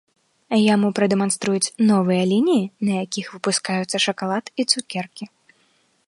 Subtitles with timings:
[0.73, 5.25] Яму прадэманструюць новыя лініі, на якіх выпускаюцца шакалад і цукеркі.